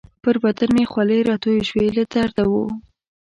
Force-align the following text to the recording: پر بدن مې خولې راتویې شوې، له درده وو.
پر 0.23 0.35
بدن 0.43 0.69
مې 0.75 0.85
خولې 0.91 1.19
راتویې 1.29 1.61
شوې، 1.69 1.87
له 1.97 2.03
درده 2.13 2.43
وو. 2.51 2.63